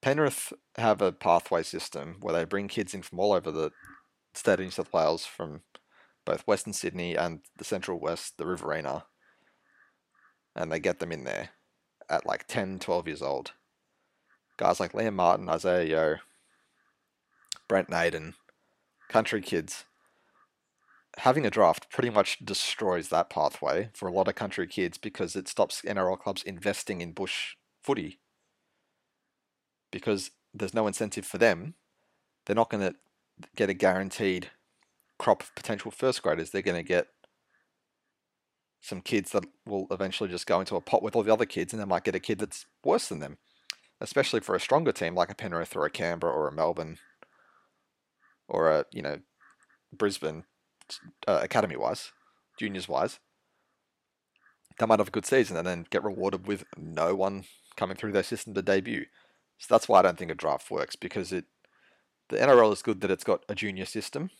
[0.00, 3.70] Penrith have a pathway system where they bring kids in from all over the
[4.34, 5.60] state of New South Wales, from
[6.24, 9.04] both Western Sydney and the Central West, the Riverina,
[10.56, 11.50] and they get them in there
[12.08, 13.52] at like 10, 12 years old.
[14.56, 16.16] Guys like Liam Martin, Isaiah Yeo,
[17.68, 18.34] Brent Naden,
[19.12, 19.84] country kids,
[21.18, 25.36] having a draft pretty much destroys that pathway for a lot of country kids because
[25.36, 28.18] it stops NRL clubs investing in bush footy.
[29.90, 31.74] Because there's no incentive for them.
[32.46, 32.94] They're not going to
[33.54, 34.50] get a guaranteed
[35.18, 36.50] crop of potential first graders.
[36.50, 37.08] They're going to get
[38.80, 41.72] some kids that will eventually just go into a pot with all the other kids,
[41.72, 43.36] and they might get a kid that's worse than them.
[44.00, 46.98] Especially for a stronger team like a Penrith or a Canberra or a Melbourne
[48.52, 49.18] or a you know
[49.92, 50.44] Brisbane
[51.26, 52.12] uh, academy wise,
[52.58, 53.18] juniors wise,
[54.78, 57.44] they might have a good season and then get rewarded with no one
[57.76, 59.06] coming through their system to debut.
[59.58, 61.46] So that's why I don't think a draft works because it
[62.28, 64.30] the NRL is good that it's got a junior system.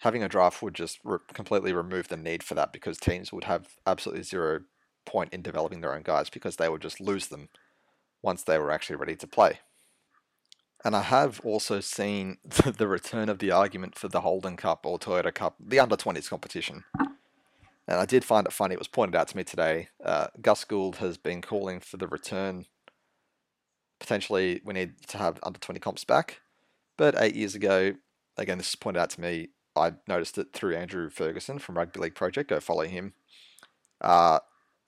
[0.00, 3.44] Having a draft would just re- completely remove the need for that because teams would
[3.44, 4.60] have absolutely zero
[5.06, 7.48] point in developing their own guys because they would just lose them
[8.22, 9.60] once they were actually ready to play.
[10.86, 15.00] And I have also seen the return of the argument for the Holden Cup or
[15.00, 16.84] Toyota Cup, the under 20s competition.
[17.88, 19.88] And I did find it funny, it was pointed out to me today.
[20.04, 22.66] Uh, Gus Gould has been calling for the return.
[23.98, 26.40] Potentially, we need to have under 20 comps back.
[26.96, 27.94] But eight years ago,
[28.36, 31.98] again, this is pointed out to me, I noticed it through Andrew Ferguson from Rugby
[31.98, 32.50] League Project.
[32.50, 33.14] Go follow him.
[34.00, 34.38] Uh,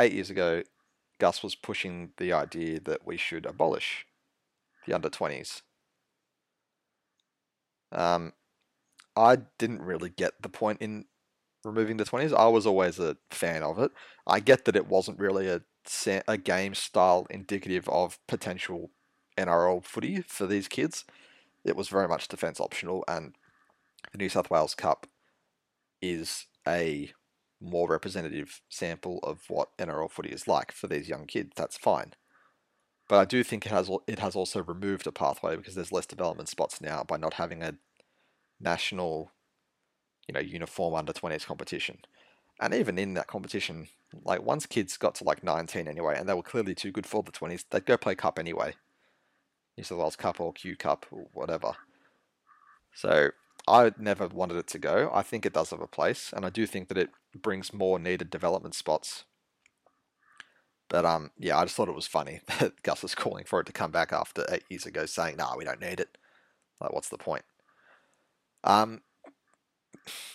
[0.00, 0.62] eight years ago,
[1.18, 4.06] Gus was pushing the idea that we should abolish
[4.86, 5.62] the under 20s
[7.92, 8.32] um,
[9.16, 11.06] I didn't really get the point in
[11.64, 12.34] removing the 20s.
[12.34, 13.90] I was always a fan of it.
[14.26, 15.60] I get that it wasn't really a,
[16.28, 18.90] a game style indicative of potential
[19.36, 21.04] NRL footy for these kids.
[21.64, 23.34] It was very much defence optional, and
[24.12, 25.06] the New South Wales Cup
[26.00, 27.12] is a
[27.60, 31.50] more representative sample of what NRL footy is like for these young kids.
[31.56, 32.14] That's fine.
[33.08, 36.06] But I do think it has it has also removed a pathway because there's less
[36.06, 37.74] development spots now by not having a
[38.60, 39.32] national,
[40.26, 41.98] you know, uniform under 20s competition.
[42.60, 43.88] And even in that competition,
[44.24, 47.22] like once kids got to like 19 anyway, and they were clearly too good for
[47.22, 48.74] the 20s, they'd go play cup anyway.
[49.76, 51.76] New South Wales Cup or Q Cup or whatever.
[52.92, 53.30] So
[53.68, 55.08] I never wanted it to go.
[55.14, 57.98] I think it does have a place, and I do think that it brings more
[57.98, 59.24] needed development spots.
[60.88, 63.66] But um, yeah, I just thought it was funny that Gus was calling for it
[63.66, 66.16] to come back after eight years ago, saying, "No, nah, we don't need it."
[66.80, 67.44] Like, what's the point?
[68.64, 69.02] Um,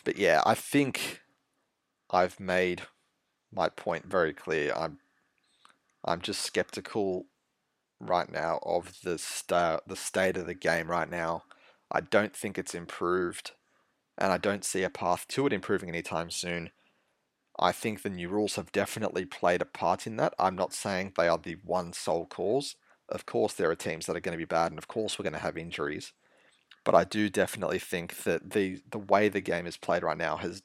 [0.03, 1.21] but yeah, I think
[2.11, 2.83] I've made
[3.51, 4.73] my point very clear.
[4.75, 4.99] I'm
[6.05, 7.25] I'm just skeptical
[7.99, 11.43] right now of the sta- the state of the game right now.
[11.91, 13.51] I don't think it's improved,
[14.17, 16.71] and I don't see a path to it improving anytime soon.
[17.59, 20.33] I think the new rules have definitely played a part in that.
[20.39, 22.75] I'm not saying they are the one sole cause.
[23.09, 25.23] Of course, there are teams that are going to be bad, and of course, we're
[25.23, 26.13] going to have injuries.
[26.83, 30.37] But I do definitely think that the the way the game is played right now
[30.37, 30.63] has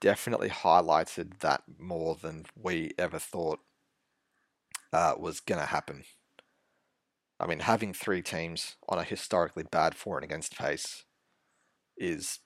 [0.00, 3.60] definitely highlighted that more than we ever thought
[4.92, 6.04] uh, was going to happen.
[7.38, 11.04] I mean, having three teams on a historically bad for and against pace
[11.96, 12.40] is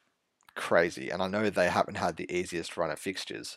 [0.61, 1.08] crazy.
[1.08, 3.56] And I know they haven't had the easiest run of fixtures,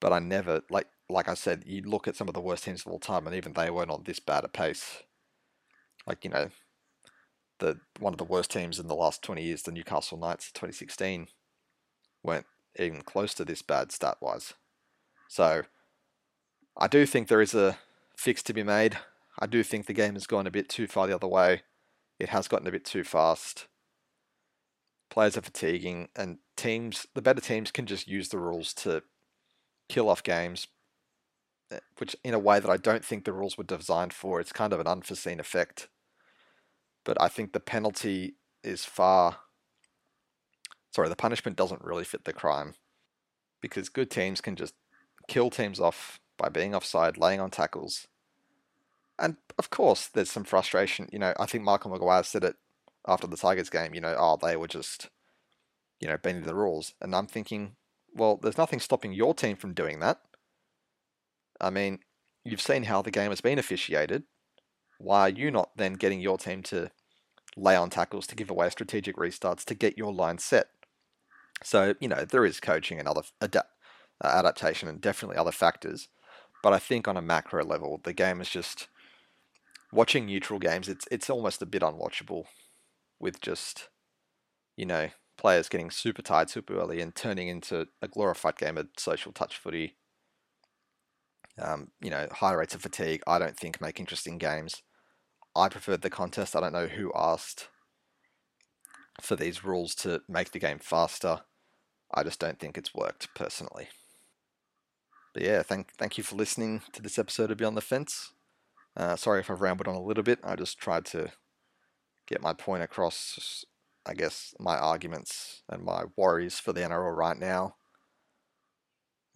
[0.00, 2.84] but I never like like I said, you look at some of the worst teams
[2.84, 5.02] of all time, and even they weren't on this bad a pace.
[6.06, 6.50] Like you know,
[7.60, 10.74] the one of the worst teams in the last twenty years, the Newcastle Knights, twenty
[10.74, 11.28] sixteen,
[12.22, 12.46] weren't
[12.78, 14.54] even close to this bad stat wise.
[15.28, 15.62] So
[16.76, 17.78] I do think there is a
[18.16, 18.98] fix to be made.
[19.38, 21.62] I do think the game has gone a bit too far the other way.
[22.18, 23.66] It has gotten a bit too fast.
[25.12, 29.02] Players are fatiguing, and teams, the better teams, can just use the rules to
[29.86, 30.68] kill off games,
[31.70, 34.40] eh, which in a way that I don't think the rules were designed for.
[34.40, 35.90] It's kind of an unforeseen effect.
[37.04, 39.36] But I think the penalty is far.
[40.94, 42.72] Sorry, the punishment doesn't really fit the crime
[43.60, 44.72] because good teams can just
[45.28, 48.08] kill teams off by being offside, laying on tackles,
[49.18, 51.06] and of course, there's some frustration.
[51.12, 52.56] You know, I think Michael Maguire said it
[53.06, 53.94] after the Tigers game.
[53.94, 55.08] You know, oh, they were just,
[56.00, 56.94] you know, bending the rules.
[57.00, 57.76] And I'm thinking,
[58.14, 60.20] well, there's nothing stopping your team from doing that.
[61.60, 62.00] I mean,
[62.44, 64.24] you've seen how the game has been officiated.
[64.98, 66.90] Why are you not then getting your team to
[67.56, 70.68] lay on tackles, to give away strategic restarts, to get your line set?
[71.62, 73.70] So, you know, there is coaching and other adapt,
[74.22, 76.08] uh, adaptation and definitely other factors.
[76.62, 78.88] But I think on a macro level, the game is just
[79.92, 82.46] watching neutral games, it's it's almost a bit unwatchable
[83.22, 83.88] with just
[84.76, 85.08] you know
[85.38, 89.56] players getting super tired super early and turning into a glorified game of social touch
[89.56, 89.96] footy.
[91.60, 93.22] Um, you know, high rates of fatigue.
[93.26, 94.82] I don't think make interesting games.
[95.54, 96.56] I preferred the contest.
[96.56, 97.68] I don't know who asked
[99.20, 101.40] for these rules to make the game faster.
[102.14, 103.88] I just don't think it's worked personally.
[105.34, 108.32] But yeah, thank thank you for listening to this episode of Beyond the Fence.
[108.96, 110.38] Uh, sorry if I've rambled on a little bit.
[110.42, 111.32] I just tried to
[112.32, 113.64] get my point across.
[114.04, 117.76] I guess my arguments and my worries for the NRL right now.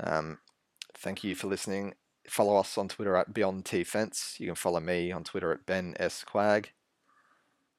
[0.03, 0.39] Um,
[0.97, 1.95] thank you for listening.
[2.29, 4.37] Follow us on Twitter at Beyond Fence.
[4.39, 6.73] You can follow me on Twitter at Ben S Quag.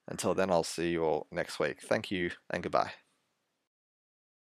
[0.08, 1.82] Until then, I'll see you all next week.
[1.82, 2.92] Thank you and goodbye.